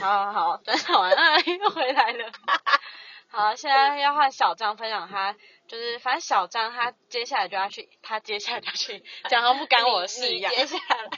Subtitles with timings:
[0.00, 2.32] 好好好，分享完了又回来了。
[3.28, 5.36] 好，现在要换小张分享他，
[5.68, 10.52] 就是反正小张他接下来就要去，他接下来就要去， 讲到不干我的事一样。
[10.52, 11.08] 接下来，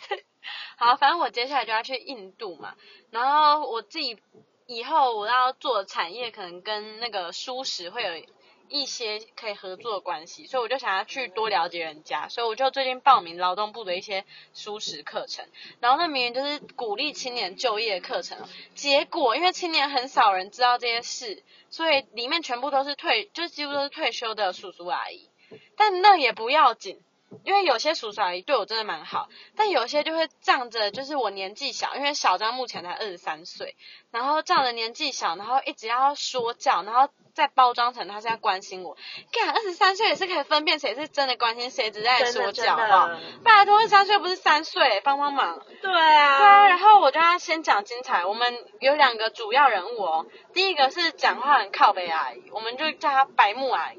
[0.76, 2.74] 好，反正我接下来就要去印度嘛，
[3.10, 4.20] 然后我自己
[4.66, 8.10] 以后我要做的产业可能跟那个舒适会有
[8.72, 14.24] 一些可以合作的关系，所以我就想要去多了解人家，所以我就最近报名劳动部的一些
[14.54, 15.46] 舒适课程，
[15.80, 18.38] 然后那明明就是鼓励青年就业课程，
[18.74, 25.28] 结果因为青年很少人知道这些事，所以里面全部都是退，就几乎都是退休的叔叔阿姨，
[25.76, 26.98] 但那也不要紧。
[27.44, 33.76] 因为有些叔叔阿姨对我真的蛮好，但有些就会仗着就是我年纪小，因为小张目前才二十三岁，
[34.10, 38.96] 然后仗着年纪小，然后一直要说教，然后再包装成他是在关心我。
[39.32, 43.10] 干，二十三岁也是可以分辨谁是真的关心，谁只是在说教，好不好？
[43.42, 45.60] 拜托，二十三岁不是三岁，帮帮忙。
[45.80, 53.98] 对啊，对啊，然后我就要先讲精彩，我们有两个主要人物哦，第一个是讲话很靠北阿姨，我们就叫她白木阿姨。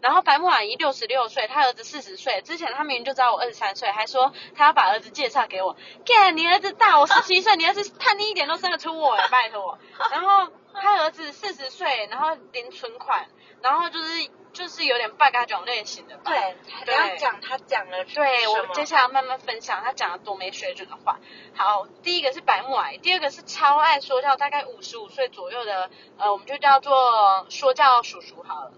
[0.00, 2.40] 然后白木阿姨六十六岁，她儿子四十岁。
[2.42, 5.76] 之前她明明就知道我二十三岁，还说她要把儿子介绍给我。
[6.06, 9.78] 干，你儿子大我十七岁，你儿子叛逆一点都生得出我， 拜托。
[10.10, 13.26] 然后他儿子四十岁，然后零存款，
[13.60, 16.30] 然后就是就是有点败家种类型的吧。
[16.30, 21.18] 对，你要讲他讲了对我接下来慢慢分享他讲了多没水准的话。
[21.56, 28.72] 好，第一个是白木阿姨，第二个是超爱说教，大概五十五岁左右的，呃，我们就叫做说教叔叔好了。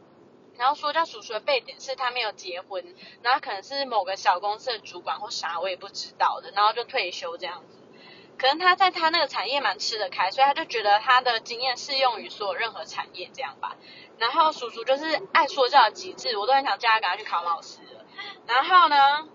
[0.61, 2.85] 然后说叫叔叔的背景是他没有结婚，
[3.23, 7.79] 然后可能是某个小公司的主管或啥，我也不知道的，然后就退休这样子。
[8.37, 13.77] 可能他在他那个产业蛮吃得开，所以他就觉得他的经验适用于所有任何产业这样吧。
[14.19, 17.79] 然后叔叔就是爱说教极致，我都很想叫他赶快去考老师。
[18.47, 19.29] 然后呢？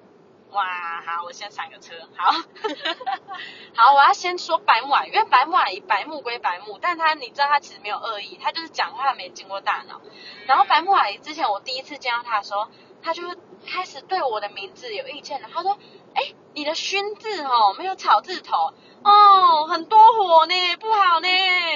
[0.55, 2.31] 哇，好，我先上个车，好，
[3.75, 9.99] 好，我要先说白木阿姨，因为白木阿姨白木归白木，但他你知道他其实没有恶意，他就是讲话没经过大脑。
[10.47, 12.69] 然后白木阿姨之前我第一次见到他的时候，
[13.05, 13.21] 他就
[13.67, 15.77] 开始对我的名字有意见了，他说，
[16.15, 18.73] 哎，你的熏字哦没有草字头。
[19.03, 21.27] 哦，很多火呢，不好呢，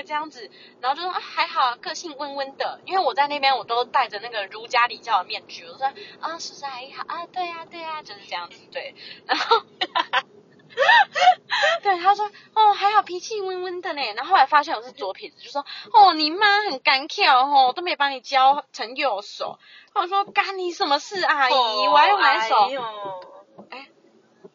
[0.04, 0.50] 这样子，
[0.82, 5.86] 然后就说还好，个性温温的，因为我在那边我都戴着那个儒家礼教的面具，我说
[6.20, 8.96] 啊，叔叔阿姨好啊，对呀对呀，就是这样子，对，
[9.28, 9.62] 然后，
[11.84, 19.60] 对，他说哦还好脾气温温的呢，然后后来发现我是左撇子，就说哦你妈很干跳哦，都没把你教成右手，
[19.94, 22.56] 我说干你什么事阿姨，我还用哪手？
[23.70, 23.88] 哎。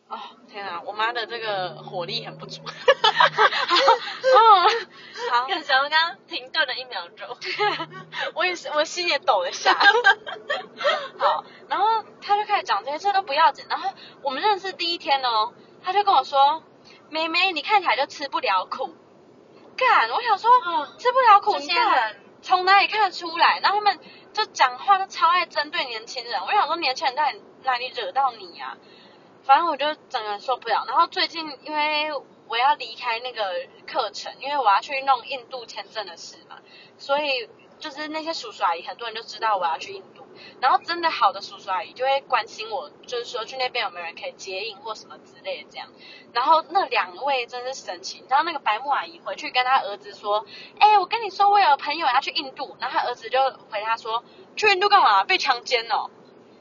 [0.06, 2.60] 哦，天啊，我妈的这个火力很不足。
[2.62, 2.68] 好，
[5.32, 7.26] 好，感觉我刚刚停顿了一秒钟，
[8.36, 9.72] 我也是，我心也抖了一下。
[11.18, 13.64] 好，然后他就开始讲这些，这都不要紧。
[13.68, 13.90] 然后
[14.22, 15.54] 我们认识第一天哦，
[15.84, 16.62] 他就跟我说
[17.10, 18.94] ：“妹妹，你看起来就吃不了苦。”
[19.76, 20.50] 干，我想说，
[20.98, 23.60] 吃不了苦，你看从哪里看得出来？
[23.60, 24.00] 然后他们
[24.32, 26.40] 就讲话都超爱针对年轻人。
[26.40, 27.34] 我想说，年轻人在
[27.64, 28.76] 哪里惹到你啊？
[29.42, 32.10] 反正我就整个人受不了，然后最近因为
[32.48, 33.42] 我要离开那个
[33.86, 36.56] 课程，因为我要去弄印度签证的事嘛，
[36.96, 40.23] 所以就是那些叔叔阿姨很多人就知道我要去印度，
[40.60, 45.88] 然后真的好的叔叔阿姨就会关心我，就是说去那边有没有人可以接应或什么之类的这样。
[46.32, 50.44] 然后那两位真是神奇，然后那个白木阿姨回去跟他儿子说，
[50.78, 53.38] 哎，我跟你说我有朋友要去印度，然后他儿子就
[53.70, 54.24] 回他说，
[54.56, 55.24] 去印度干嘛？
[55.24, 56.10] 被强奸哦。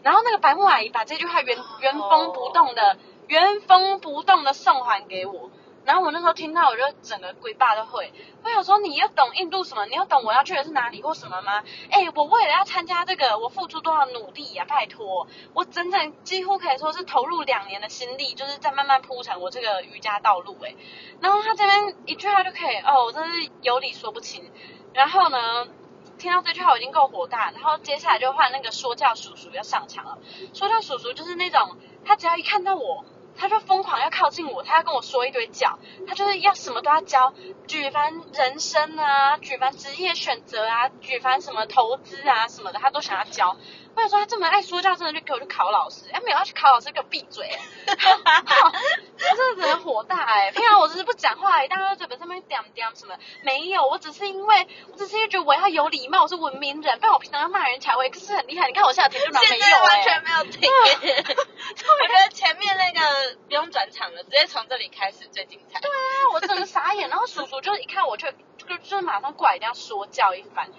[0.04, 2.98] 然后那个白木阿姨把这句话原原封不动的
[3.28, 5.50] 原封不动的送还给我，
[5.86, 8.12] 然后我那时候听到我就整个鬼爸都会，
[8.44, 9.86] 我想说你要懂印度什么？
[9.86, 11.64] 你要懂我要去的是哪里或什么吗？
[11.92, 14.66] 哎，我为了要参加这个，我付出多少努力呀？
[14.68, 20.76] 拜托，我整整几乎可以说是投入两年的心力，就是在慢慢铺成我这个瑜伽道路哎。
[21.20, 24.52] 然后他这边一句话就可以，哦，我真是有理说不清。
[24.94, 25.68] 然后呢？
[26.16, 30.20] 听到这句话我已经够火大，然后接下来就换那个说教叔叔要上场了。
[30.54, 33.04] 说教叔叔就是那种，他只要一看到我，
[33.38, 37.34] 他就疯狂要靠近我，他要跟我说一堆教，他就是要什么都要教，
[37.68, 43.57] 举凡人生啊，举凡职业选择啊，举凡什么投资啊什么的，他都想要教。
[43.96, 46.10] 我想说他这么爱说教，真的就给我去考老师。
[46.12, 47.48] 哎，没有要去考老师，给我闭嘴！
[47.86, 50.52] 我真的真的火大哎！
[50.52, 58.66] 平常我只是不讲话，大家都嘴巴上面点点什么，没有，我只是因为，我只是因为觉得我要有礼貌，我是文明人，不然我平常要骂人才会，可是很厉害。
[58.68, 60.68] 你看我现在停顿没有完全没有停。
[60.72, 63.00] 我觉得前面那个
[63.48, 65.80] 不用转场了，直接从这里开始最精彩。
[65.80, 67.10] 对啊，我真的傻眼。
[67.10, 70.70] 然后叔叔就一看我就就就是马上过来一定要说教一番。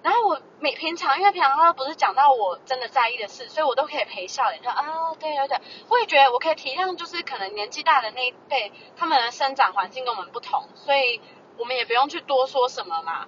[0.00, 11.20] 然后我每平常，因为平常他不是讲到我真的在意的事，所以我都可以陪笑脸说啊，对对对，我也觉得我可以体谅，就是可能年纪大的那一辈，他们的生长环境跟我们不同，所以
[11.58, 13.26] 我们也不用去多说什么嘛。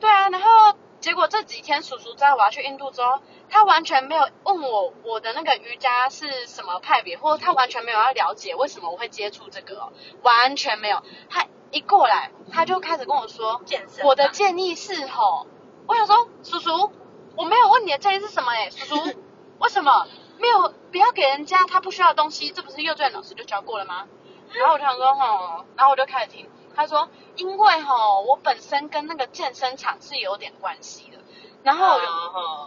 [0.00, 9.92] 对啊，然后结果这几天叔叔知道我要去印度之后，他完全没有问我我的那个瑜伽是什么派别，或者他完全没有要了解为什么我会接触这个、哦，
[10.22, 11.02] 完全没有。
[11.28, 15.46] 他一过来，他就开始跟我说，健身我的建议是吼，
[15.86, 16.92] 我想说，叔叔，
[17.36, 19.18] 我没有问你的建议是什么哎、叔叔，
[19.58, 20.06] 为什么
[20.38, 22.50] 没有不要给人家他不需要的东西？
[22.50, 24.06] 这不是幼稚园老师就教过了吗？
[24.52, 31.18] 然后我就想说，吼，然后我就开始听，他说，因为吼，我本身跟那个健身场是有点关系的，
[31.62, 31.98] 然后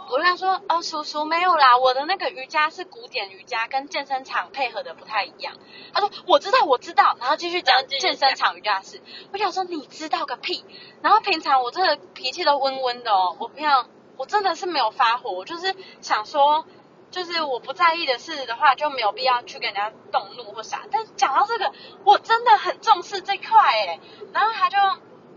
[0.09, 5.55] 我跟他说，哦，叔叔没有啦，我的那个瑜伽是古典瑜伽，跟健身场配合的不太一样。
[5.93, 9.01] 他说我知道，我知道，然后继续讲健身场瑜伽的事。
[9.31, 10.63] 我想说你知道个屁！
[11.01, 16.65] 然后平常我这个脾气都温温的哦，我平常我真的是没有发火，我就是想说，
[17.13, 20.81] 就是我不在意的事的话，就没有必要去跟人家动怒或啥。
[20.91, 21.71] 但讲到这个，
[22.03, 23.99] 我真的很重视这块哎，
[24.33, 24.77] 然后他就。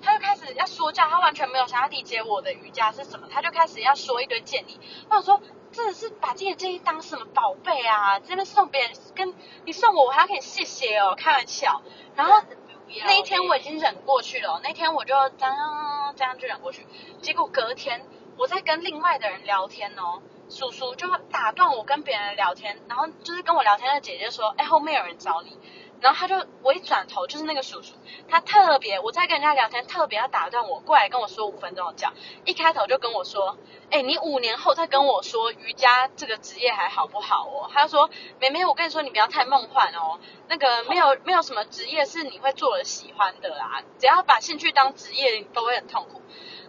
[0.03, 4.79] 他就开始要说教，他完全没有想要理解我的瑜伽是什么，他就开始要说一堆建议。
[5.09, 5.41] 我想说，
[5.73, 8.21] 真的是把自己的建议当什么宝贝啊？
[8.21, 9.35] 真的送别人，跟
[9.65, 11.81] 你送我，我还要给你谢谢哦，开玩笑。
[12.15, 12.41] 然后
[13.07, 16.87] 那一天我已经忍过去了哦，那天我就这样这样就忍过去。
[17.23, 18.07] 结果隔天
[18.37, 25.59] 我在跟另外的人聊天哦，叔叔就打断我跟别人聊天，然后就是跟我聊天的姐姐说，哎，后面有人找你。
[25.99, 27.95] 然后他就我一转头就是那个叔叔，
[28.29, 32.13] 他特别我在跟人家聊天，特别要打断我过来跟我说五分钟的讲，
[32.45, 33.57] 一开头就跟我说，
[33.91, 37.71] 哎，你五年后再跟我说瑜伽这个职业还好不好哦？
[37.73, 46.21] 他就说，妹妹，我跟你说你不要太梦幻哦，那个没有 没有什么职业是你会做了喜欢的啦，只要把兴趣当职业，你都会很痛苦。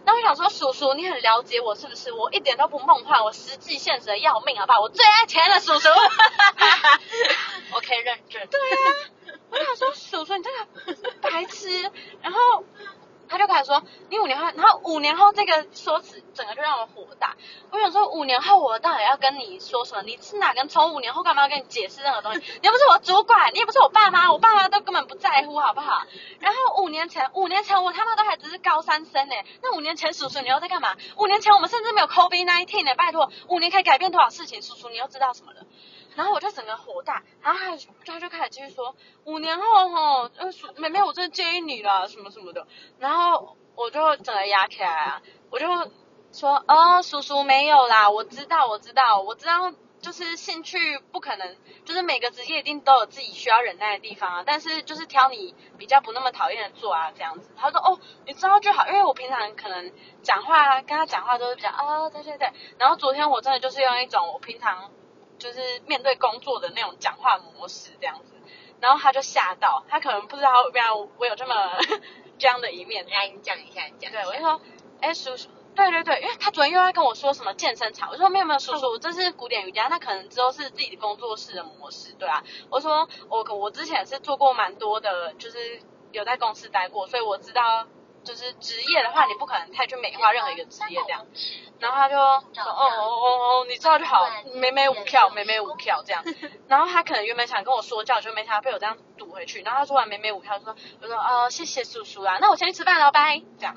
[0.08, 2.10] 那我想说，叔叔，你很了解我是不是？
[2.12, 4.80] 我一点都不梦幻，我实际现实的要命，好不好？
[4.80, 5.86] 我最爱钱了，叔叔。
[7.74, 8.40] 我可以认证。
[8.48, 11.68] 对啊，我想说，叔叔你这个白痴，
[12.22, 12.64] 然后
[13.58, 17.36] 开始说你五年后，然后五年后这个说辞整个就让我火大。
[17.72, 20.02] 我想说五年后我到底要跟你说什么？
[20.02, 20.94] 你是哪根葱？
[20.94, 22.38] 五年后干嘛要跟你解释任何东西？
[22.38, 26.04] 你又不是我主管，你也不是我爸妈，我爸妈都根本不在乎，好不好？
[26.38, 30.94] 然后五年前，五年前我他妈都还只是高三生呢，那五年前叔叔你又在干嘛？
[31.16, 34.62] 五年前我们甚至没有 COVID nineteen 呢，拜托，五年可以改变多少事情？
[34.62, 35.62] 叔叔你又知道什么了？
[36.16, 42.66] 然后我就整个火大，然后他他就开始继续说，五年后吼，呃，叔妹妹我真的建议你啦，什么什么的。
[42.98, 45.66] 然后我就整个压起来啊，我就
[46.32, 57.50] 说，哦，叔叔没有啦，我知道，我知道，我知道，就是兴趣不可能，就是每个职业一定都有自己需要忍耐的地方啊，但是就是挑你比较不那么讨厌的做啊，这样子。
[57.56, 62.50] 他说，哦，你知道就好，因为我平常可能讲话跟他讲话都是比较，哦，对对对。
[62.78, 64.90] 然后昨天我真的就是用一种我平常。
[65.38, 68.34] 就是面对工作的那种讲话模式这样子，
[68.80, 71.54] 然后他就吓到，他可能不知道原来我有这么
[72.38, 73.06] 这样的一面。
[73.08, 74.22] 来，你讲一下，你讲一下。
[74.22, 74.60] 对，我就说，
[75.00, 82.42] 哎，叔叔，对对对，因为他昨天又在跟我说什么健身场，我说没有没有，叔叔，这是古典瑜伽，那可能之后是自己的工作室的模式，对啊。
[82.70, 85.80] 我说我我之前是做过蛮多的，就是
[86.12, 87.86] 有在公司待过，所以我知道。
[88.24, 91.26] 就是职业的话，你不可能太去美化任何一个职业这样。
[91.78, 93.26] 然后他就说，哦哦哦
[93.62, 96.24] 哦，你知道就好，美美五票，美美五票这样。
[96.68, 99.62] 然后他可能原本想跟我说教，就没想到被我这样堵回去。
[99.62, 103.40] 然后他说完美美五票，说，我说哦，谢谢叔叔啊，那我先去吃饭了，拜。
[103.58, 103.76] 这样。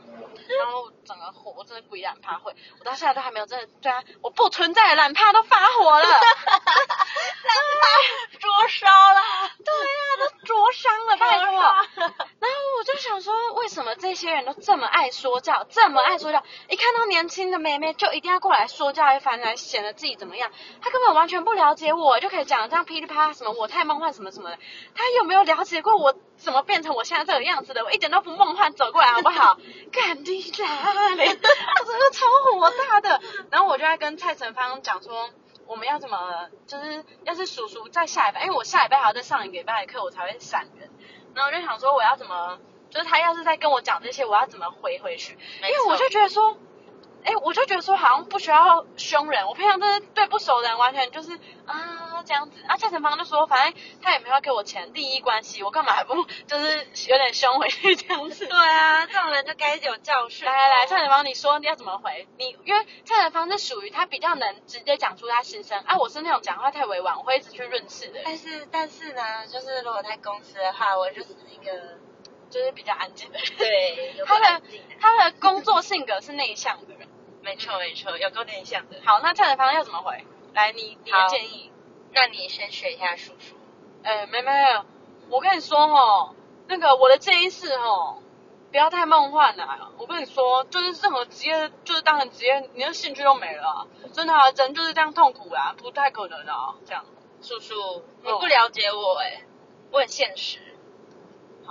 [0.59, 7.87] 然后整个火，我真的鬼懒趴会，我到现在都还没有真的对啊，我不存在的懒趴都发火了， 懒趴
[8.39, 9.21] 灼烧了，
[9.63, 11.45] 对啊，都灼伤了，拜托。
[11.45, 16.42] 然后我就想说，为什么这些人都这么爱说教，这么爱说教？
[16.68, 20.50] 一看到年轻的妹妹就一定要过来说教一番，来显得自己怎么样？
[20.81, 24.57] 他根本完全不了解我，就可以讲这样噼里啪啦什么我太梦幻什么什么的。
[24.95, 27.83] 他有没有了解过我怎么变成我现在这个样子的？
[27.83, 29.57] 我一点都不梦幻，走过来好不好？
[29.94, 31.28] 干你啦嘞！
[31.30, 33.21] 我真的超火大的。
[33.52, 35.30] 然后我就在跟蔡成芳讲说。
[35.68, 40.90] 我们要怎么，就是要是叔叔在下一拜，因为我下礼拜还要再上一个礼拜的课，我才会闪人。
[41.33, 42.59] 然后我就想说，我要怎么，
[42.92, 45.38] 就是他要是在跟我讲这些，我要怎么回回去？
[45.64, 46.57] 因为我就觉得说，
[47.24, 51.31] 哎，我就觉得说好像不需要凶人，我平常真是对不熟的人完全就是
[51.66, 52.62] 啊这样子。
[52.68, 56.14] 啊，蔡成芳就说，反正他也没有给我钱，利益关系，我干嘛还不
[56.48, 58.45] 就是有点凶回去这样子？
[58.45, 60.45] 对啊，这种人就该有教训。
[60.45, 62.28] 来来来，蔡成芳，你说你要怎么回？
[62.38, 71.71] 你因为蔡成芳是属于他比较能直接讲出他心声，啊，我是那种讲话太委婉，我会一直去润饰的，但是但是呢，就是如果在公司的话，我就是一个
[72.51, 73.47] 就是比较安静的人。
[73.57, 74.61] 对，有他的
[74.99, 77.07] 他的工作性格是内向的人。
[77.41, 78.97] 没错没错，有够内向的。
[79.03, 80.23] 好，那蔡成芳要怎么回？
[80.53, 81.71] 来，你你的建议。
[82.13, 83.55] 那你先学一下叔叔。
[84.03, 84.51] 哎，妹妹，
[85.29, 86.35] 我跟你说哦，
[86.67, 88.21] 那个我的建议是哦，
[88.69, 97.05] 不要太梦幻了、我跟你说，就是任何职业，就是当成职业，你的兴趣都没了啊、真的啊，人就是这样痛苦啊，不太可能啊，这样。
[97.41, 99.41] 叔叔，你不了解我哎、
[99.91, 100.59] 我很现实。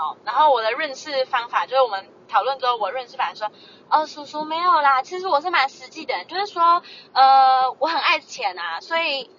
[0.00, 3.52] 好，然后我的润饰方法就是我们讨论之后，我润饰法说，
[3.90, 9.30] 哦，叔叔没有啦，其实我是蛮实际的人，就是说，呃，我很爱钱啊，所以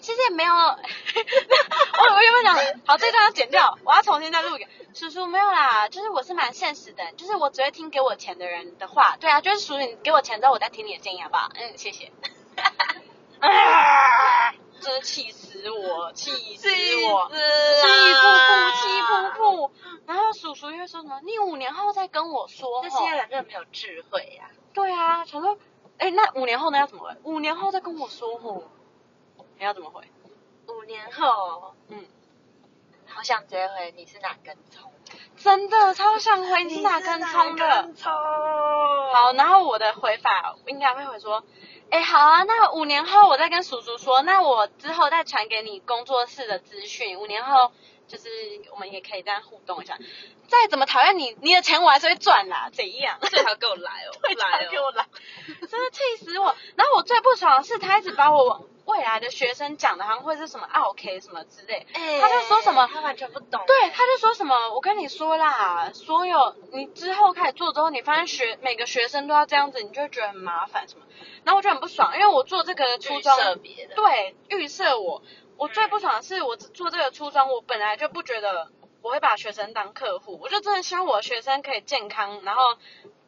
[0.00, 0.74] 其实也没有，我
[2.12, 4.66] 我原本想， 好，这段要剪掉，我要重新再录一个。
[4.94, 11.48] 叔叔没有啦，就是我是蛮现实的人，就是我只会听给我钱的人的话，对啊，就是叔叔你给我钱之后，我再听你的建议好不好？
[11.54, 12.10] 嗯，谢谢。
[13.38, 14.52] 啊！
[14.80, 17.28] 真的气死我，气死我！
[17.28, 19.70] 气噗噗，气噗噗。
[20.06, 21.20] 然后叔叔又会说什么？
[21.24, 22.80] 你五年后再跟我说。
[22.82, 25.58] 那些人真的没有智慧呀、对啊，想说，
[25.98, 27.16] 哎，那五年后呢要怎么回？
[27.24, 28.64] 五年后再跟我说吼。
[29.58, 30.02] 你要怎么回？
[30.68, 32.06] 五年后，嗯，
[33.06, 34.90] 好想直接回你是哪根葱？
[35.36, 37.92] 真的超想回你是哪根葱的。
[37.94, 38.12] 葱？
[39.12, 41.42] 好，然后我的回法应该会回说，
[41.90, 47.72] 哎，好啊，那五年后我再跟叔叔说，那我之后再传给你工作室的资讯，五年后
[48.06, 48.28] 就是
[48.72, 49.98] 我们也可以这样互动一下。
[50.48, 53.18] 再怎么讨厌你，你的钱我还是会赚啦，怎样？
[53.22, 54.68] 最好给我来哦， 会，来哦。
[54.70, 55.06] 给我来，
[55.46, 56.54] 真的气死我！
[56.76, 63.62] 然后我最不爽的是，他一直把我未来的学生讲的好像会是什么 OK 什么之类，哎他就说什么他完全不懂。
[63.66, 71.04] 对，他就说什么，我跟你说啦，所有你之后开始做之后，你发现学每个学生都要这样子，你就会觉得很麻烦什么。
[71.44, 73.94] 然后我就很不爽，因为我做这个初预中，设别的。
[73.94, 75.22] 对，预设我，
[75.56, 78.70] 我最不爽的是我做这个初衷，我本来就不觉得
[79.02, 82.62] 我会把学生当客户，我就真的希望我的学生可以健康，然后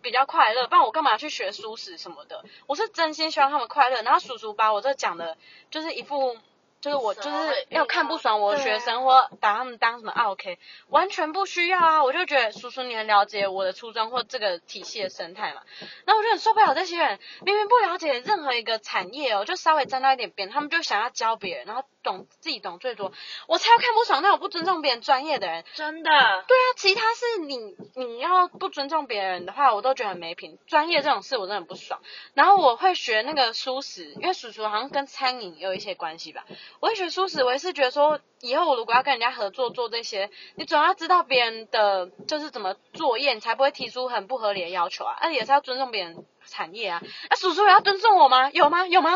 [0.02, 2.44] 比较快乐，不然我干嘛去学书史什么的？
[2.66, 4.02] 我是真心希望他们快乐。
[4.02, 5.38] 然后叔叔把我这讲的，
[5.70, 6.36] 就是一副。
[6.82, 10.58] 就是我就是要看不爽我的学生，或把他们当什么啊 OK，
[10.88, 12.02] 完全不需要啊！
[12.02, 15.62] 我就觉得叔叔你很了解我的初衷或这个体系的生态嘛，
[16.04, 23.12] 然后我就很受不了这些人，明明不了解任何一个产业哦，就稍微沾到一点边，他们就想要教别人，然后懂自己懂最多，
[23.46, 25.64] 我才要看不爽那种不尊重别人专业的人。
[25.74, 26.10] 真的。
[26.10, 30.58] 对啊，其他是你你要不尊重别人的话，我都觉得很没品。
[30.66, 32.00] 专业这种事我真的很不爽。
[32.34, 36.44] 然后我会学那个书史，因为叔叔好像跟餐饮有一些关系吧。
[36.80, 45.16] 我会学书史，我也是觉得说，以后我如果要跟人家合作做这些，你总要知道别人的就是怎么作业，你才不会提出很不合理的要求啊。
[45.20, 47.00] 而、也是要尊重别人产业啊。
[47.30, 48.50] 那、叔叔也要尊重我吗？
[48.50, 48.86] 有吗？
[48.86, 49.12] 有吗？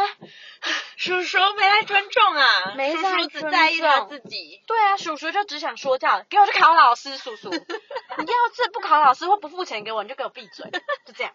[0.97, 4.63] 叔叔没来尊重啊，叔没在叔只在意他自己。
[4.67, 7.51] 对啊，叔叔就只想说教，给我去考老师，叔叔。
[7.51, 10.71] 你要是不考老师或不付钱给我，你就给我闭嘴，
[11.05, 11.33] 就这样。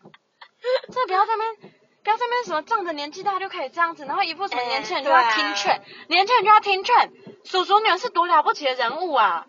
[0.91, 1.73] 真的不要在那边，
[2.03, 7.11] 不要在那边什么仗着年纪大就可以这样子，然后一副什么哎年轻人就要听劝，年轻人就要听劝。
[7.43, 9.45] 叔叔你们是多了不起的人物啊！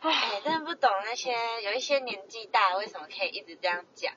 [0.00, 4.12] 唉，哎，真的不懂那些有一些年纪大为什么可以一直这样讲。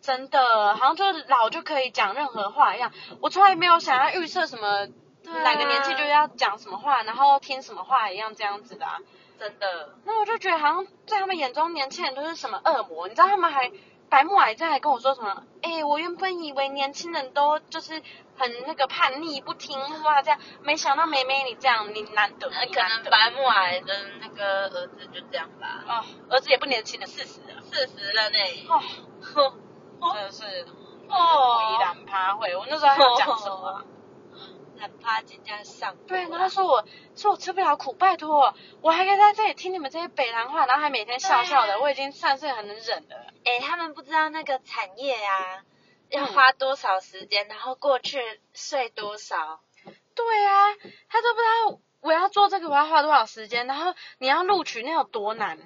[0.00, 2.92] 真的，好像就是老就可以讲任何话一样。
[3.20, 4.86] 我从来没有想要预设什么
[5.24, 8.98] 哪个年纪就要讲什么话，然后听什么话一样这样子的、啊。
[9.38, 13.70] 真的，那我就觉得好像在他们眼中，年轻人都是什么恶魔，你知道他们还
[14.16, 15.42] 白木矮在还跟我说什么？
[15.60, 18.02] 哎、我原本以为年轻人都就是
[18.38, 23.92] 很那个叛逆不听话这样，没想到妹妹你这样，你难得，呃可能白木矮的
[24.22, 28.38] 那个儿子就这样吧，哦，儿子也不年轻了，四十了，四十了呢。
[28.70, 29.52] 哦，
[30.14, 30.66] 真的是
[31.10, 31.74] 哦。
[31.74, 33.84] 依然趴会，我那时候还要讲什么
[34.80, 34.86] 啊？
[34.86, 43.32] 哪怕今天上对，然后说我说我吃不了苦，拜托，我还可以在这里听你们这些北南话，然后还每天笑笑的，对我已经算是很能忍了。
[43.44, 45.64] 哎、他们不知道那个产业啊，
[46.10, 48.20] 要嗯花多少时间，然后过去
[48.52, 49.60] 睡多少。
[50.14, 50.74] 对啊，
[51.08, 55.58] 他都不知道我要做这个我要花多少时间，然后你要录取那有多难。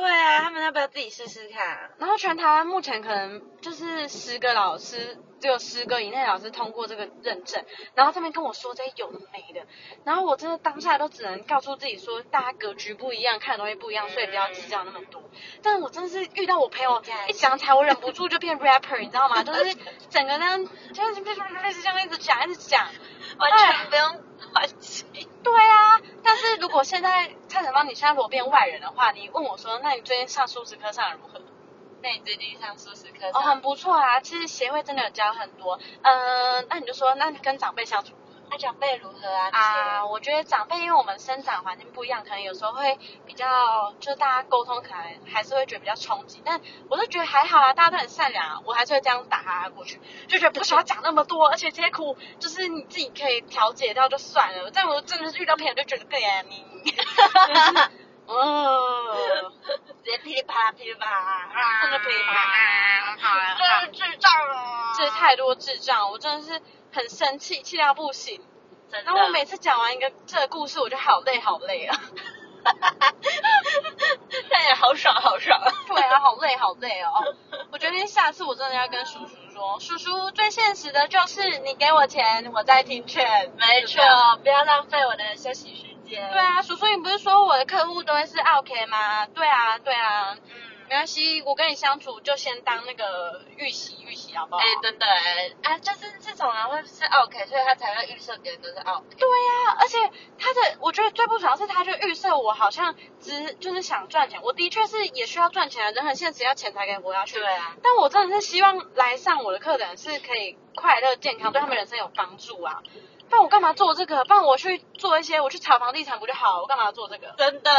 [0.00, 9.64] 对啊，他们要不要自己试试看、然后全台湾目前可能就是十个老师，只有十个以内老师通过这个认证，然后他们跟我说这些有的没的，
[10.04, 15.22] 然后我真的当下都只能告诉自己说，大家格局不一样，看的东西不一样，所以不要计较那么多。
[15.62, 19.44] 但我真的是遇到我朋友一讲起来，我忍不住就变 rapper，你知道吗？
[19.44, 19.76] 就是
[20.10, 22.88] 整个人就是就是这样一直讲一直讲，
[23.38, 25.04] 完全不用换气。
[25.42, 31.40] 对啊，但是如果现在蔡成芳你现在如果变外人的话，你问我说，那你最近上数值课上得如何？
[32.02, 35.78] 那你最近上素食课哦，很不错啊，其实协会真的有教很多。
[36.02, 38.12] 嗯、那你就说，那你跟长辈相处？
[38.54, 39.50] 那长辈如何啊？
[39.50, 42.96] 啊，我觉得长辈因为我们生长环境不一样，可能有时候会
[43.26, 46.40] 比较，就是大家沟通可能还是会觉得比较冲击。
[46.44, 54.70] 但我是觉得还好啊，大家都很善良啊，我还是会这样打哈哈过去，就觉得不需要讲那么多，而且这些苦就是你自己可以调节掉就算了。
[54.72, 56.64] 但我真的是遇到朋友就觉得更严你。
[56.92, 57.90] 就是
[58.26, 59.52] 嗯，
[60.02, 62.32] 直接噼里啪啦噼里啪啦，啊 真的噼里啪
[63.36, 64.94] 啦真是智障啊！
[64.96, 66.62] 这太多智障，我真的是
[66.94, 68.40] 很生气，气到不行。
[68.90, 72.00] 真的，然后我每次讲完一个这个故事，我就好累好累啊。
[74.50, 75.60] 但也好爽好爽。
[75.88, 77.34] 对啊，好累好累哦。
[77.70, 83.52] 我决定下次我真的要跟叔叔说，叔叔最现实的就是你给我钱，我再听劝。
[83.58, 84.02] 没错，
[84.42, 86.30] 不要浪费我的休息时间。
[86.30, 89.26] 对啊，叔叔你不是说我的客户都会是 OK 吗？
[89.26, 90.34] 对啊，对啊。
[90.34, 90.63] 嗯。
[90.94, 94.62] 没关系，我跟你相处就先当那个预习预习好不好？
[94.62, 99.04] 哎，真的哎，啊，就是这种人会是 OK，所以他才会预设别人都是 OK。
[99.18, 99.98] 对呀、而且
[100.38, 107.40] 他的我觉得最不爽的是，他就预设我好像只就是想赚钱，我的确是也需要赚钱的，人很现实，要钱才可以活下去。
[107.40, 112.84] 对啊，但我真的是希望来上我的课的人是可以快乐健康，对他们人生有帮助啊。
[113.34, 114.24] 不然我干嘛做这个？
[114.26, 116.60] 不然我去做一些，我去炒房地产不就好了？
[116.62, 117.34] 我干嘛要做这个？
[117.36, 117.70] 真的。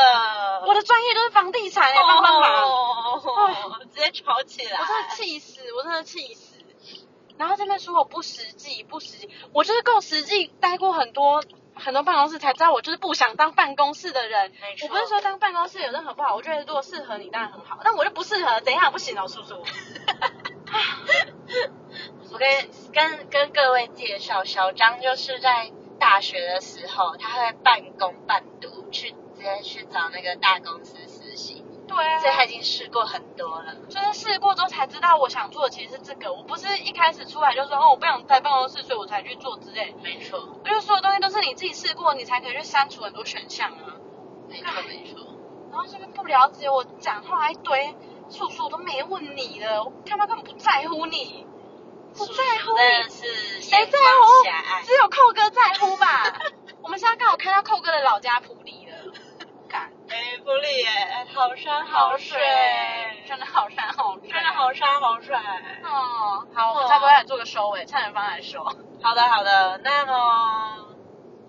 [0.68, 2.64] 我的专业就是房地产，哎帮帮忙。
[2.64, 4.78] 哦，直接吵起来。
[4.78, 6.60] 我真的气死，我真的气死。
[7.38, 11.42] 然后这边说我不实际，不实际，我就是够实际，待过很多
[11.74, 14.52] 很多办公室，才知道我就是不想当办公室的人。
[14.84, 19.64] 我不是说当办公室有任何不好，我觉得如果适合你当然很好，但我就不适合，等一下不行哦，叔叔。
[22.36, 22.50] 我跟
[22.92, 33.74] 跟跟各位介绍，小张就是在大学的时候，他会半工半读，去直接去找那个大公司实习，对啊所以他已经试过很多了。
[33.88, 39.96] 就是试过之后才知道我想做的其实是这个，我不是一开始出来就说哦我不想在办公室，所以我才去做之类。
[40.04, 43.96] 没错，我觉得所有东西都是你自己试过，你才可以去删除很多选项啊。
[44.50, 45.26] 没错，没错。
[45.72, 47.96] 然后这边不了解我讲话一堆，
[48.30, 51.48] 叔叔都没问你了，我他妈根本不在乎你，
[52.18, 54.86] 不在乎真的你，是谁在乎？
[54.86, 56.34] 只有寇哥在乎吧？
[56.82, 58.96] 我们现在刚好开到寇哥的老家普里了，
[59.70, 62.40] 干，哎，不理耶，好山好水，
[63.28, 65.36] 真的好山好水，真的好山好水。
[65.84, 68.64] 哦，好，我们差不多来做个收尾，蔡元芳来说。
[69.02, 70.96] 好的好的，那么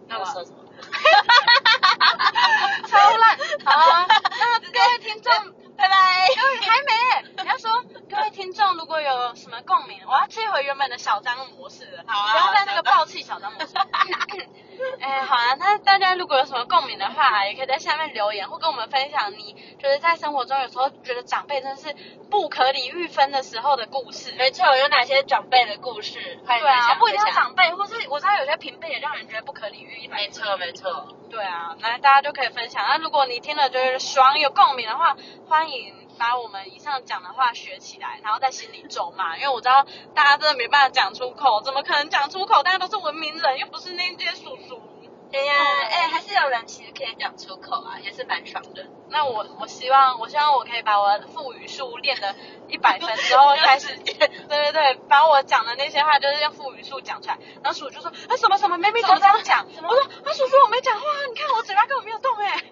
[0.08, 0.64] 那我说什么？
[2.86, 3.38] 超烂。
[3.64, 5.32] 好啊，那各位听众，
[5.76, 5.94] 拜拜。
[6.34, 13.74] 各位还没，你要说各位听众如果有什么共鸣，我要切回原本的小张模式了，好啊不要在那个暴气小张模式。
[15.00, 21.94] 哎，好啊，那大家如果有什么共鸣的话，也可以在下面留言，或跟我们分享你就是在生活中有时候觉得长辈真的是
[22.30, 24.32] 不可理喻分的时候的故事。
[24.36, 26.18] 没错，有哪些长辈的故事？
[26.46, 32.84] 对啊，不一定要长辈，或是我知道有些平辈也让人觉得不可理喻没错没错，对啊，那大家就可以分享。
[32.88, 35.16] 那如果你听了就是爽有共鸣的话，
[35.48, 39.36] 欢迎把我们以上讲的话学起来，然后在心里咒骂。
[39.36, 42.62] 因为我知道大家真的没办法讲出口，怎么可能讲出口？
[42.62, 44.80] 大家都是文明人，又不是那些叔叔。
[45.28, 48.86] 对呀，嗯哎，还是有人其实可以讲出口啊，也是蛮爽的。
[49.08, 52.34] 那我我希望我希望我可以把我的腹语术练的
[52.68, 57.38] 一百分之后开始， 对对对，把我讲的那些话就是用腹语术讲出来。
[57.62, 59.66] 然后叔叔就说啊什么什么，妹妹怎么这样讲？
[59.66, 62.62] 我说啊叔叔我没讲话啊，你看我嘴巴根本没有动哎、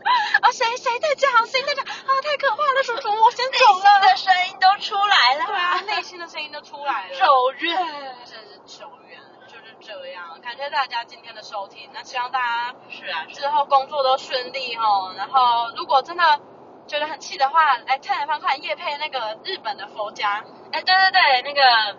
[0.42, 4.00] 啊谁谁在讲谁在讲啊太可怕了叔叔我先走内心了。
[4.00, 5.46] 的声音都出来了。
[5.46, 7.16] 对啊，内心的声音都出来了。
[7.16, 7.76] 咒怨。
[8.24, 10.40] 真是咒怨，就是这样。
[10.40, 15.14] 感谢大家今天的收听，那希望大家是啊，之后工作都顺利哦。
[15.16, 16.40] 然后如果真的
[16.86, 21.98] 觉得很气的话，来蔡元芳看叶配那个日本的佛家，哎，对对对，那个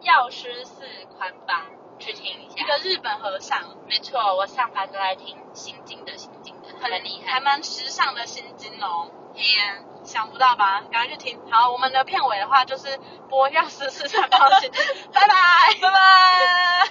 [0.00, 0.84] 药师寺
[1.16, 1.66] 宽邦，
[1.98, 2.56] 去听一下。
[2.56, 7.34] 一个日本和尚，没错，我上班都在听心经的心经的，很厉害。
[7.34, 9.10] 还蛮时尚的新金哦。
[9.34, 10.82] 嘿呀，想不到吧？
[10.90, 11.40] 赶快去听。
[11.50, 15.34] 好，我们的片尾的话就是播药师寺三方心经，拜拜。
[15.80, 16.88] 拜拜。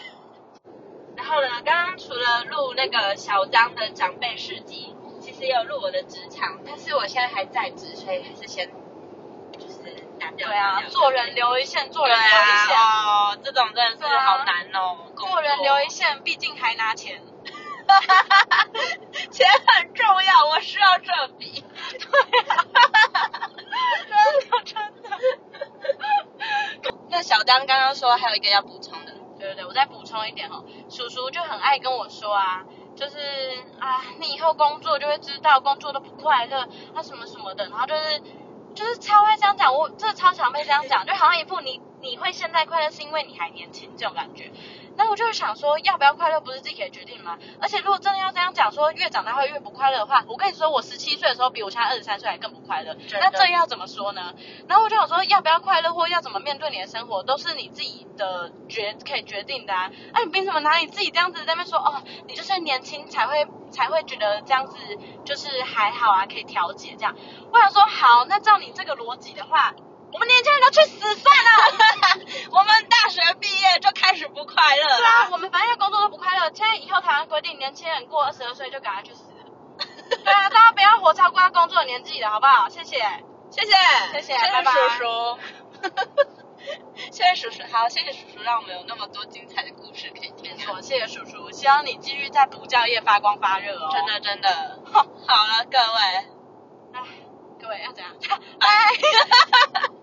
[1.15, 8.69] 然后呢，刚刚除了录那个小张的长辈事迹，其实也有录我的职场，但是我现在还在职，所以还是先
[9.57, 9.77] 就是。
[10.35, 14.97] 对啊做人留一线，做人留一线，啊，哦，这种真的是好难哦。
[15.15, 17.21] 工做人留一，线，毕竟还拿钱。
[17.87, 18.67] 哈
[19.31, 21.63] 钱很重要，我需要这笔。
[21.91, 21.99] 真
[24.49, 25.09] 的真的。
[27.09, 32.63] 那小张刚刚说还有一个要补充的，对对对，我再补充一点哦，叔叔就很爱跟我说啊，
[32.95, 33.17] 就是
[33.79, 38.21] 啊，你以后工作就会知道工作都不快乐，啊什么什么的，然后就是
[38.75, 44.51] 就是超会这样讲，我这超常被这样讲，就好像一副你你会现在快乐是因为你还年轻这种感觉。
[44.97, 47.37] 然后我就想说，要不要快乐不是自己可以决定吗？
[47.61, 52.95] 而且如果真的要这样讲，说越长大会越不快乐的话，我跟你说，我十七岁的时候比我现在二十三岁还更不快乐。
[53.11, 54.33] 那这要怎么说呢？
[54.67, 59.91] 然后我就想说，要不要快乐或要怎么面对你的生活，都是你自己的决可以决定的啊。
[60.13, 64.77] 哎、你凭什么拿你自己这样子在那边说哦，你就是年轻才会才会觉得这样子
[65.23, 67.15] 就是还好啊，可以调节这样。
[67.51, 69.73] 我想说，好，那照你这个逻辑的话，
[70.13, 72.25] 我们年轻人都去死算了。
[72.51, 74.97] 我们大学毕业就开始不快乐了。
[74.97, 76.51] 对啊，我们反正工作都不快乐。
[76.53, 79.25] 现在以后台湾规定，年轻人过二十二岁就赶快去死。
[80.23, 82.69] 对啊，大家不要活超过要工作的年纪了，好不好？
[82.69, 82.97] 谢谢。
[83.49, 83.71] 谢谢，
[84.11, 85.39] 谢谢谢谢拜拜叔叔。
[87.11, 90.51] 谢谢叔叔，好，谢谢叔叔，让我们有那么多精彩的故事可以听。
[90.51, 93.89] 没错，谢谢叔叔，希望你继续在补教业发光发热哦。
[93.93, 94.79] 真的真的。
[94.91, 96.25] 好了，各位，
[96.93, 97.01] 唉，
[97.61, 98.13] 各位要怎样？
[98.59, 98.67] 拜。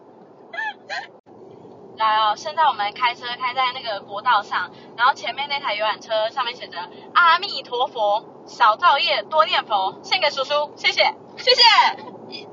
[1.96, 6.76] 来哦，现在我们开车开在那个国道上，然后前面那台游览车上面写着
[7.14, 11.14] “阿弥陀佛，少造业，多念佛”，献给叔叔，谢谢。
[11.36, 11.62] 谢谢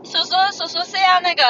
[0.04, 1.44] 叔叔，叔叔是要那个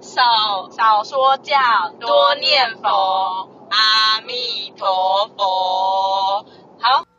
[0.00, 1.58] 少少说教，
[2.00, 6.46] 多念佛，阿弥陀佛。
[6.80, 7.13] 好。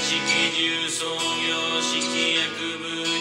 [0.00, 0.14] 式
[0.52, 3.17] 重創業式薬部